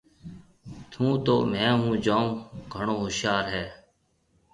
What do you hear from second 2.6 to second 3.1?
گھڻو